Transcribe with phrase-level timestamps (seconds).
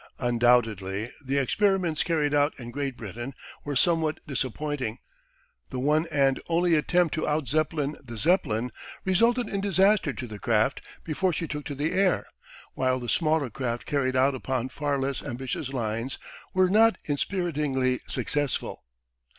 [0.17, 4.97] Undoubtedly the experiments carried out in Great Britain were somewhat disappointing.
[5.69, 8.71] The one and only attempt to out Zeppelin the Zeppelin
[9.05, 12.25] resulted in disaster to the craft before she took to the air,
[12.73, 16.17] while the smaller craft carried out upon far less ambitious lines
[16.51, 18.83] were not inspiritingly successful.